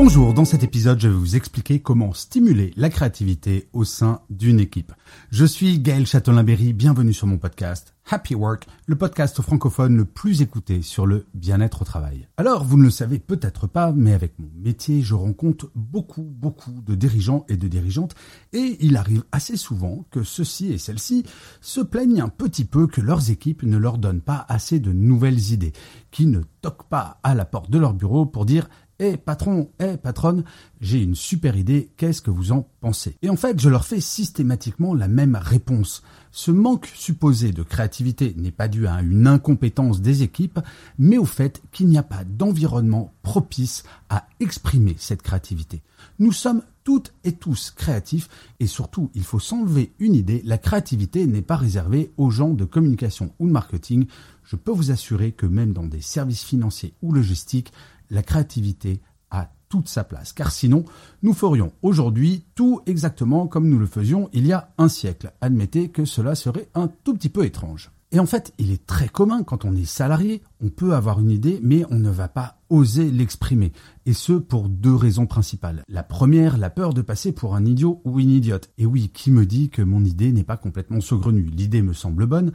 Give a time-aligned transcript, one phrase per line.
[0.00, 4.60] Bonjour, dans cet épisode, je vais vous expliquer comment stimuler la créativité au sein d'une
[4.60, 4.92] équipe.
[5.32, 10.40] Je suis Gaël Châtelain-Berry, bienvenue sur mon podcast Happy Work, le podcast francophone le plus
[10.40, 12.28] écouté sur le bien-être au travail.
[12.36, 16.80] Alors, vous ne le savez peut-être pas, mais avec mon métier, je rencontre beaucoup, beaucoup
[16.86, 18.14] de dirigeants et de dirigeantes,
[18.52, 21.24] et il arrive assez souvent que ceux-ci et celles-ci
[21.60, 25.50] se plaignent un petit peu que leurs équipes ne leur donnent pas assez de nouvelles
[25.50, 25.72] idées,
[26.12, 29.96] qui ne toquent pas à la porte de leur bureau pour dire eh patron, eh
[29.96, 30.44] patronne,
[30.80, 33.16] j'ai une super idée, qu'est-ce que vous en pensez?
[33.22, 36.02] Et en fait, je leur fais systématiquement la même réponse.
[36.30, 40.60] Ce manque supposé de créativité n'est pas dû à une incompétence des équipes,
[40.98, 45.82] mais au fait qu'il n'y a pas d'environnement propice à exprimer cette créativité.
[46.18, 48.28] Nous sommes toutes et tous créatifs
[48.60, 52.64] et surtout, il faut s'enlever une idée, la créativité n'est pas réservée aux gens de
[52.64, 54.06] communication ou de marketing.
[54.44, 57.72] Je peux vous assurer que même dans des services financiers ou logistiques,
[58.10, 60.32] la créativité a toute sa place.
[60.32, 60.84] Car sinon,
[61.22, 65.32] nous ferions aujourd'hui tout exactement comme nous le faisions il y a un siècle.
[65.40, 67.90] Admettez que cela serait un tout petit peu étrange.
[68.10, 71.30] Et en fait, il est très commun quand on est salarié, on peut avoir une
[71.30, 73.70] idée, mais on ne va pas oser l'exprimer.
[74.06, 75.84] Et ce, pour deux raisons principales.
[75.88, 78.70] La première, la peur de passer pour un idiot ou une idiote.
[78.78, 81.50] Et oui, qui me dit que mon idée n'est pas complètement saugrenue?
[81.54, 82.52] L'idée me semble bonne,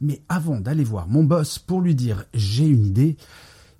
[0.00, 3.16] mais avant d'aller voir mon boss pour lui dire j'ai une idée,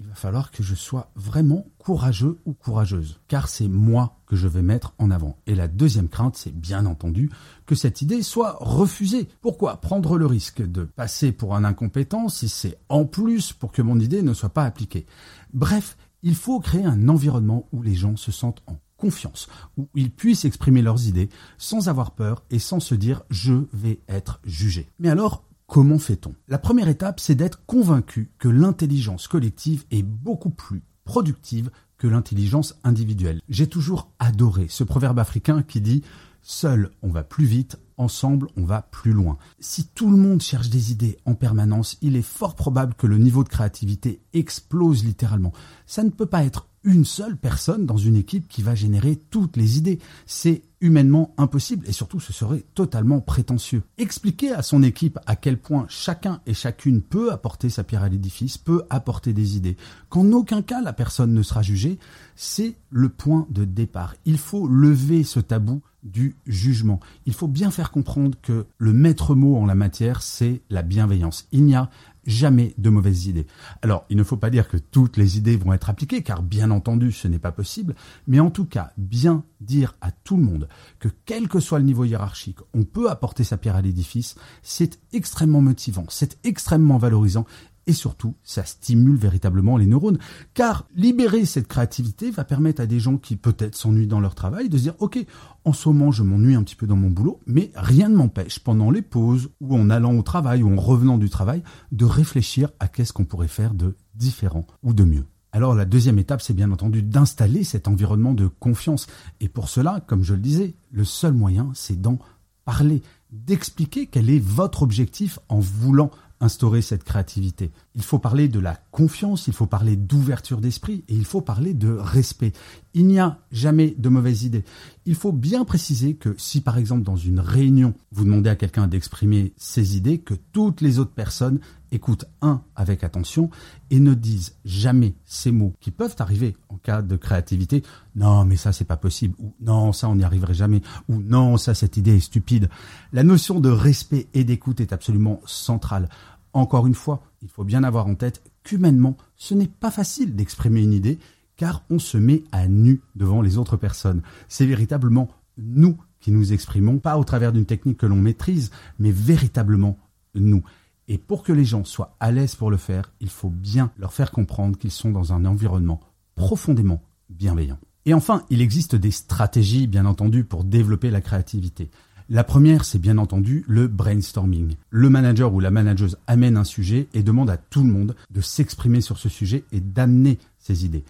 [0.00, 4.46] il va falloir que je sois vraiment courageux ou courageuse, car c'est moi que je
[4.46, 5.38] vais mettre en avant.
[5.46, 7.30] Et la deuxième crainte, c'est bien entendu
[7.66, 9.28] que cette idée soit refusée.
[9.40, 13.82] Pourquoi prendre le risque de passer pour un incompétent si c'est en plus pour que
[13.82, 15.06] mon idée ne soit pas appliquée?
[15.52, 20.10] Bref, il faut créer un environnement où les gens se sentent en confiance, où ils
[20.10, 24.90] puissent exprimer leurs idées sans avoir peur et sans se dire je vais être jugé.
[24.98, 26.34] Mais alors, Comment fait-on?
[26.48, 32.78] La première étape, c'est d'être convaincu que l'intelligence collective est beaucoup plus productive que l'intelligence
[32.84, 33.42] individuelle.
[33.50, 36.02] J'ai toujours adoré ce proverbe africain qui dit
[36.40, 39.36] Seul on va plus vite, ensemble on va plus loin.
[39.60, 43.18] Si tout le monde cherche des idées en permanence, il est fort probable que le
[43.18, 45.52] niveau de créativité explose littéralement.
[45.84, 49.58] Ça ne peut pas être une seule personne dans une équipe qui va générer toutes
[49.58, 49.98] les idées.
[50.24, 53.82] C'est humainement impossible et surtout ce serait totalement prétentieux.
[53.98, 58.08] Expliquer à son équipe à quel point chacun et chacune peut apporter sa pierre à
[58.08, 59.76] l'édifice, peut apporter des idées,
[60.08, 61.98] qu'en aucun cas la personne ne sera jugée,
[62.36, 64.14] c'est le point de départ.
[64.24, 67.00] Il faut lever ce tabou du jugement.
[67.26, 71.48] Il faut bien faire comprendre que le maître mot en la matière, c'est la bienveillance.
[71.52, 71.90] Il n'y a
[72.24, 73.46] jamais de mauvaises idées.
[73.82, 76.70] Alors, il ne faut pas dire que toutes les idées vont être appliquées, car bien
[76.70, 77.94] entendu, ce n'est pas possible,
[78.26, 80.67] mais en tout cas, bien dire à tout le monde
[80.98, 84.98] que quel que soit le niveau hiérarchique, on peut apporter sa pierre à l'édifice, c'est
[85.12, 87.46] extrêmement motivant, c'est extrêmement valorisant
[87.88, 90.18] et surtout, ça stimule véritablement les neurones,
[90.52, 94.68] car libérer cette créativité va permettre à des gens qui peut-être s'ennuient dans leur travail
[94.68, 95.24] de se dire, ok,
[95.64, 98.58] en ce moment je m'ennuie un petit peu dans mon boulot, mais rien ne m'empêche
[98.58, 102.68] pendant les pauses ou en allant au travail ou en revenant du travail de réfléchir
[102.78, 105.24] à qu'est-ce qu'on pourrait faire de différent ou de mieux.
[105.52, 109.06] Alors la deuxième étape, c'est bien entendu d'installer cet environnement de confiance.
[109.40, 112.18] Et pour cela, comme je le disais, le seul moyen, c'est d'en
[112.64, 116.10] parler, d'expliquer quel est votre objectif en voulant
[116.40, 117.72] instaurer cette créativité.
[117.94, 121.74] Il faut parler de la confiance, il faut parler d'ouverture d'esprit et il faut parler
[121.74, 122.52] de respect.
[122.94, 124.64] Il n'y a jamais de mauvaise idée.
[125.04, 128.86] Il faut bien préciser que si par exemple dans une réunion, vous demandez à quelqu'un
[128.86, 131.60] d'exprimer ses idées, que toutes les autres personnes
[131.92, 133.50] écoutent un avec attention
[133.90, 137.82] et ne disent jamais ces mots qui peuvent arriver en cas de créativité.
[138.16, 141.56] Non, mais ça c'est pas possible ou non, ça on n'y arriverait jamais ou non,
[141.56, 142.68] ça cette idée est stupide.
[143.12, 146.08] La notion de respect et d'écoute est absolument centrale.
[146.52, 150.82] Encore une fois, il faut bien avoir en tête qu'humainement, ce n'est pas facile d'exprimer
[150.82, 151.18] une idée
[151.56, 154.22] car on se met à nu devant les autres personnes.
[154.48, 159.10] C'est véritablement nous qui nous exprimons, pas au travers d'une technique que l'on maîtrise, mais
[159.10, 159.98] véritablement
[160.34, 160.62] nous.
[161.08, 164.12] Et pour que les gens soient à l'aise pour le faire, il faut bien leur
[164.12, 166.00] faire comprendre qu'ils sont dans un environnement
[166.34, 167.78] profondément bienveillant.
[168.04, 171.90] Et enfin, il existe des stratégies, bien entendu, pour développer la créativité.
[172.30, 174.74] La première, c'est bien entendu le brainstorming.
[174.90, 178.42] Le manager ou la manageuse amène un sujet et demande à tout le monde de
[178.42, 180.38] s'exprimer sur ce sujet et d'amener
[180.74, 181.04] idées.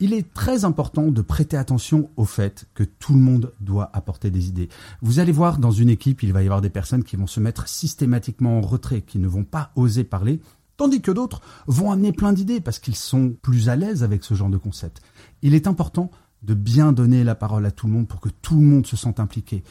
[0.00, 4.30] Il est très important de prêter attention au fait que tout le monde doit apporter
[4.30, 4.68] des idées.
[5.02, 7.40] Vous allez voir dans une équipe, il va y avoir des personnes qui vont se
[7.40, 10.40] mettre systématiquement en retrait, qui ne vont pas oser parler,
[10.76, 14.34] tandis que d'autres vont amener plein d'idées parce qu'ils sont plus à l'aise avec ce
[14.34, 15.00] genre de concept.
[15.42, 16.10] Il est important
[16.42, 18.96] de bien donner la parole à tout le monde pour que tout le monde se
[18.96, 19.62] sente impliqué.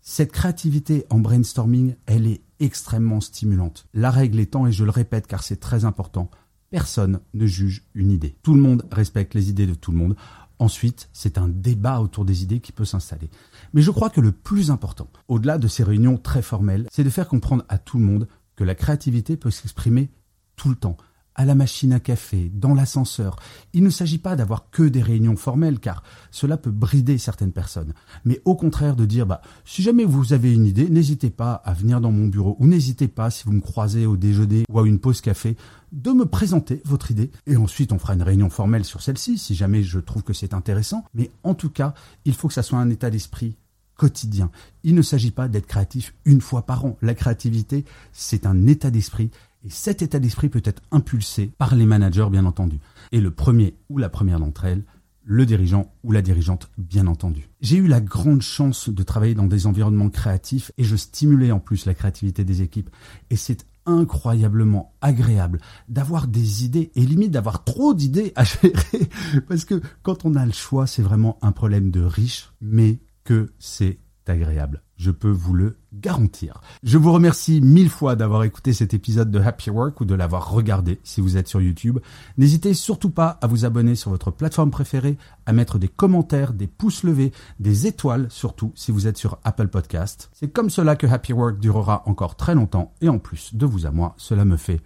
[0.00, 3.86] Cette créativité en brainstorming, elle est extrêmement stimulante.
[3.94, 6.30] La règle étant, et je le répète car c'est très important,
[6.72, 8.34] personne ne juge une idée.
[8.42, 10.16] Tout le monde respecte les idées de tout le monde.
[10.58, 13.30] Ensuite, c'est un débat autour des idées qui peut s'installer.
[13.74, 17.10] Mais je crois que le plus important, au-delà de ces réunions très formelles, c'est de
[17.10, 18.26] faire comprendre à tout le monde
[18.56, 20.10] que la créativité peut s'exprimer
[20.56, 20.96] tout le temps
[21.34, 23.36] à la machine à café, dans l'ascenseur.
[23.72, 27.94] Il ne s'agit pas d'avoir que des réunions formelles, car cela peut brider certaines personnes,
[28.24, 31.72] mais au contraire de dire, bah, si jamais vous avez une idée, n'hésitez pas à
[31.72, 34.86] venir dans mon bureau, ou n'hésitez pas, si vous me croisez au déjeuner ou à
[34.86, 35.56] une pause café,
[35.92, 39.54] de me présenter votre idée, et ensuite on fera une réunion formelle sur celle-ci, si
[39.54, 41.94] jamais je trouve que c'est intéressant, mais en tout cas,
[42.24, 43.56] il faut que ça soit un état d'esprit
[43.96, 44.50] quotidien.
[44.84, 46.96] Il ne s'agit pas d'être créatif une fois par an.
[47.02, 49.30] La créativité, c'est un état d'esprit
[49.64, 52.78] et cet état d'esprit peut être impulsé par les managers, bien entendu.
[53.12, 54.84] Et le premier ou la première d'entre elles,
[55.24, 57.48] le dirigeant ou la dirigeante, bien entendu.
[57.60, 61.60] J'ai eu la grande chance de travailler dans des environnements créatifs et je stimulais en
[61.60, 62.90] plus la créativité des équipes.
[63.30, 69.08] Et c'est incroyablement agréable d'avoir des idées et limite d'avoir trop d'idées à gérer.
[69.48, 73.52] Parce que quand on a le choix, c'est vraiment un problème de riche, mais que
[73.58, 74.82] c'est agréable.
[75.02, 76.60] Je peux vous le garantir.
[76.84, 80.52] Je vous remercie mille fois d'avoir écouté cet épisode de Happy Work ou de l'avoir
[80.52, 81.98] regardé si vous êtes sur YouTube.
[82.38, 86.68] N'hésitez surtout pas à vous abonner sur votre plateforme préférée, à mettre des commentaires, des
[86.68, 90.30] pouces levés, des étoiles surtout si vous êtes sur Apple Podcast.
[90.34, 93.86] C'est comme cela que Happy Work durera encore très longtemps et en plus de vous
[93.86, 94.82] à moi, cela me fait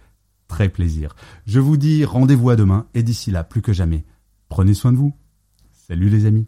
[0.47, 1.15] très plaisir.
[1.45, 4.03] Je vous dis rendez-vous à demain et d'ici là, plus que jamais,
[4.49, 5.13] prenez soin de vous.
[5.87, 6.47] Salut les amis.